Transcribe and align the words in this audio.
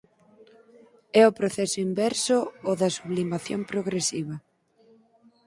É 1.21 1.23
o 1.29 1.35
proceso 1.39 1.77
inverso 1.87 2.37
ó 2.69 2.71
da 2.81 2.89
sublimación 2.97 3.61
progresiva. 3.71 4.35